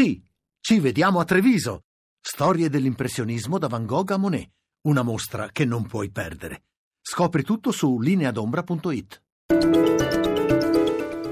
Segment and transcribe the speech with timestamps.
[0.00, 0.18] Sì,
[0.60, 1.82] ci vediamo a Treviso.
[2.18, 4.48] Storie dell'impressionismo da Van Gogh a Monet.
[4.86, 6.62] Una mostra che non puoi perdere.
[7.02, 9.22] Scopri tutto su lineadombra.it.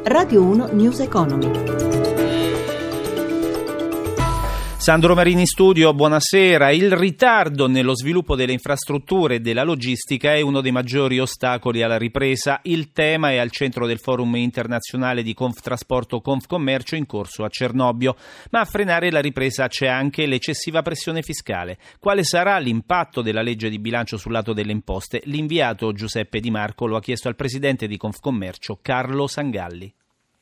[0.05, 1.88] Radio 1 News Economy.
[4.89, 6.71] Sandro Marini Studio, buonasera.
[6.71, 11.99] Il ritardo nello sviluppo delle infrastrutture e della logistica è uno dei maggiori ostacoli alla
[11.99, 12.61] ripresa.
[12.63, 18.17] Il tema è al centro del forum internazionale di Conftrasporto Confcommercio in corso a Cernobbio.
[18.51, 21.77] Ma a frenare la ripresa c'è anche l'eccessiva pressione fiscale.
[22.01, 25.21] Quale sarà l'impatto della legge di bilancio sul lato delle imposte?
[25.25, 29.93] L'inviato Giuseppe Di Marco lo ha chiesto al presidente di Confcommercio Carlo Sangalli.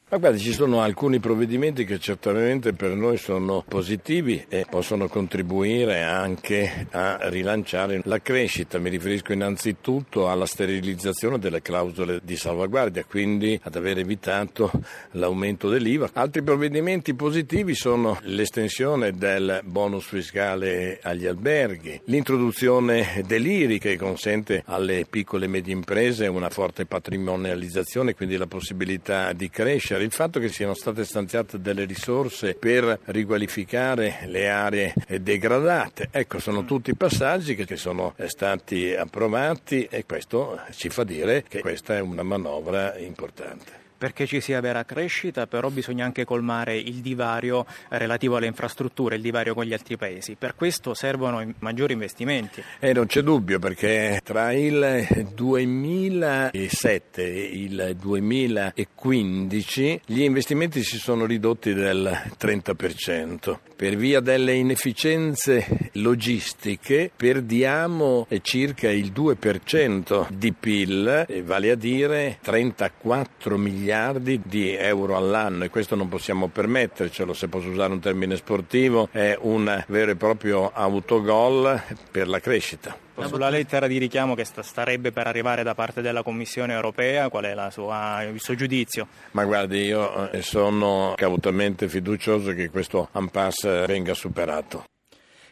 [0.09, 6.05] Ma guarda, ci sono alcuni provvedimenti che certamente per noi sono positivi e possono contribuire
[6.05, 8.79] anche a rilanciare la crescita.
[8.79, 14.70] Mi riferisco innanzitutto alla sterilizzazione delle clausole di salvaguardia, quindi ad aver evitato
[15.15, 16.10] l'aumento dell'IVA.
[16.12, 25.04] Altri provvedimenti positivi sono l'estensione del bonus fiscale agli alberghi, l'introduzione dell'IRI che consente alle
[25.10, 30.49] piccole e medie imprese una forte patrimonializzazione, quindi la possibilità di crescere il fatto che
[30.49, 37.76] siano state stanziate delle risorse per riqualificare le aree degradate, ecco, sono tutti passaggi che
[37.76, 44.27] sono stati approvati e questo ci fa dire che questa è una manovra importante perché
[44.27, 49.55] ci sia vera crescita, però bisogna anche colmare il divario relativo alle infrastrutture, il divario
[49.55, 50.37] con gli altri paesi.
[50.37, 52.63] Per questo servono maggiori investimenti.
[52.79, 61.24] Eh, non c'è dubbio perché tra il 2007 e il 2015 gli investimenti si sono
[61.24, 63.59] ridotti del 30%.
[63.77, 73.59] Per via delle inefficienze logistiche perdiamo circa il 2% di PIL, vale a dire 34
[73.59, 78.34] miliardi miliardi di euro all'anno e questo non possiamo permettercelo, se posso usare un termine
[78.34, 82.97] sportivo, è un vero e proprio autogol per la crescita.
[83.26, 87.71] Sulla lettera di richiamo che starebbe per arrivare da parte della Commissione europea, qual è
[87.71, 89.06] sua, il suo giudizio?
[89.31, 94.84] Ma guardi, io eh, sono cautamente fiducioso che questo impasse venga superato.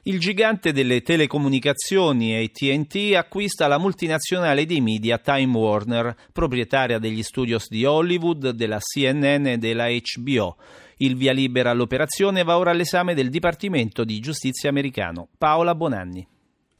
[0.07, 7.71] Il gigante delle telecomunicazioni ATT acquista la multinazionale dei media Time Warner, proprietaria degli studios
[7.71, 10.59] di Hollywood, della CNN e della HBO.
[10.99, 15.29] Il via libera all'operazione va ora all'esame del Dipartimento di Giustizia americano.
[15.39, 16.34] Paola Bonanni.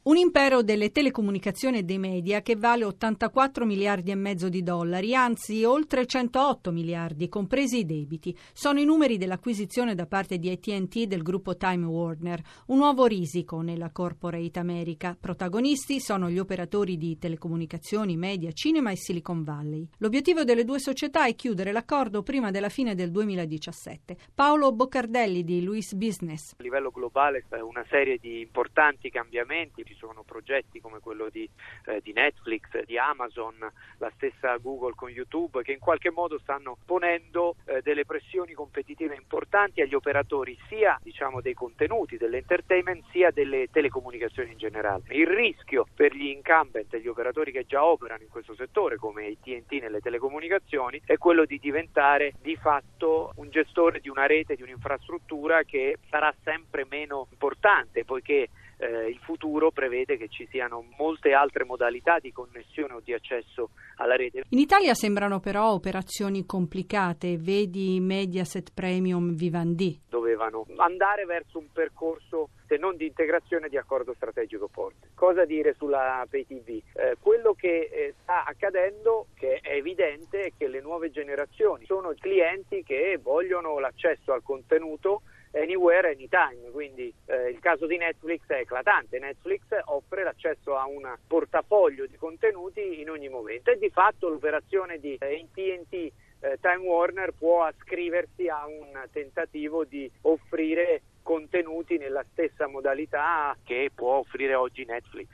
[0.07, 5.15] Un impero delle telecomunicazioni e dei media che vale 84 miliardi e mezzo di dollari,
[5.15, 8.37] anzi oltre 108 miliardi, compresi i debiti.
[8.53, 13.61] Sono i numeri dell'acquisizione da parte di ATT del gruppo Time Warner, un nuovo risico
[13.61, 15.17] nella corporate America.
[15.19, 19.89] Protagonisti sono gli operatori di telecomunicazioni, media, cinema e Silicon Valley.
[19.97, 24.17] L'obiettivo delle due società è chiudere l'accordo prima della fine del 2017.
[24.35, 26.53] Paolo Boccardelli di Luis Business.
[26.59, 31.49] A livello globale una serie di importanti cambiamenti sono progetti come quello di,
[31.85, 33.55] eh, di, Netflix, di Amazon,
[33.97, 39.15] la stessa Google con YouTube, che in qualche modo stanno ponendo eh, delle pressioni competitive
[39.15, 45.03] importanti agli operatori sia diciamo, dei contenuti, dell'entertainment, sia delle telecomunicazioni in generale.
[45.09, 49.27] Il rischio per gli incumbent e gli operatori che già operano in questo settore, come
[49.27, 54.55] i TNT nelle telecomunicazioni, è quello di diventare di fatto un gestore di una rete,
[54.55, 60.85] di un'infrastruttura che sarà sempre meno importante, poiché eh, il futuro prevede che ci siano
[60.97, 64.43] molte altre modalità di connessione o di accesso alla rete.
[64.49, 70.01] In Italia sembrano però operazioni complicate, vedi Mediaset Premium Vivendi.
[70.09, 75.09] Dovevano andare verso un percorso se non di integrazione di accordo strategico forte.
[75.13, 76.67] Cosa dire sulla PayTV?
[76.67, 82.13] Eh, quello che eh, sta accadendo, che è evidente, è che le nuove generazioni sono
[82.19, 85.21] clienti che vogliono l'accesso al contenuto
[85.55, 91.15] anywhere, anytime, quindi eh, il caso di Netflix è eclatante, Netflix offre l'accesso a un
[91.27, 96.85] portafoglio di contenuti in ogni momento e di fatto l'operazione di eh, TNT eh, Time
[96.85, 104.53] Warner può ascriversi a un tentativo di offrire contenuti nella stessa modalità che può offrire
[104.53, 105.27] oggi Netflix.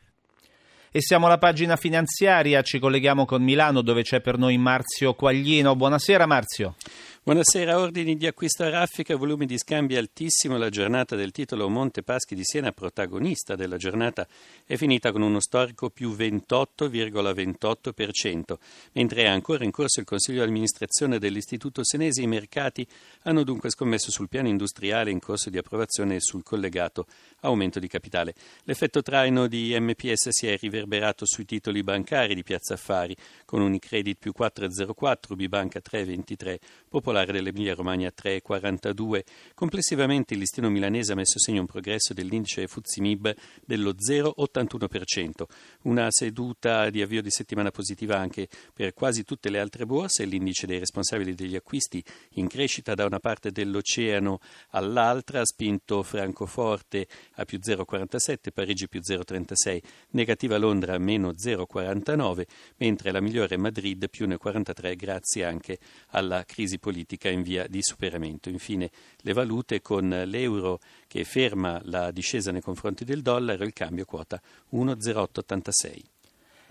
[0.94, 5.76] E siamo alla pagina finanziaria, ci colleghiamo con Milano dove c'è per noi Marzio Quaglino.
[5.76, 6.76] Buonasera Marzio.
[7.24, 10.58] Buonasera, ordini di acquisto a raffica, volumi di scambi altissimo.
[10.58, 14.28] La giornata del titolo Monte Paschi di Siena, protagonista della giornata,
[14.66, 18.58] è finita con uno storico più 28,28%.
[18.94, 22.88] Mentre è ancora in corso il consiglio di amministrazione dell'Istituto Senesi, i mercati
[23.22, 27.06] hanno dunque scommesso sul piano industriale in corso di approvazione e sul collegato
[27.42, 28.34] aumento di capitale.
[28.64, 33.16] L'effetto traino di MPS si è riverberato sui titoli bancari di Piazza Affari,
[33.46, 36.58] con Unicredit più 4,04, Bibanca 3,23,
[36.90, 39.24] Popolare Popolare dell'Emilia Romagna 3,42.
[39.54, 43.36] Complessivamente il listino milanese ha messo segno un progresso dell'indice Fuzimib
[43.66, 45.44] dello 0,81%.
[45.82, 50.66] Una seduta di avvio di settimana positiva anche per quasi tutte le altre borse, l'indice
[50.66, 52.02] dei responsabili degli acquisti
[52.36, 59.02] in crescita da una parte dell'oceano all'altra, ha spinto Francoforte a più 0,47, Parigi più
[59.02, 59.82] 0,36,
[60.12, 62.44] negativa Londra meno 0,49,
[62.78, 65.78] mentre la migliore Madrid più 1,43 grazie anche
[66.12, 67.00] alla crisi politica
[67.30, 68.50] in via di superamento.
[68.50, 73.74] Infine le valute con l'euro che ferma la discesa nei confronti del dollaro e il
[73.74, 74.42] cambio quota
[74.74, 76.02] 1,0886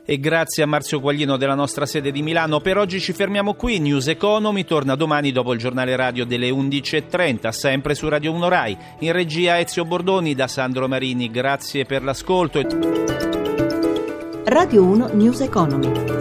[0.04, 2.60] e grazie a Marzio Quaglino della nostra sede di Milano.
[2.60, 3.78] Per oggi ci fermiamo qui.
[3.78, 8.76] News Economy torna domani dopo il giornale radio delle 11.30, sempre su Radio 1 Rai.
[9.00, 11.30] In regia Ezio Bordoni da Sandro Marini.
[11.30, 12.60] Grazie per l'ascolto.
[14.46, 16.19] Radio 1 News Economy.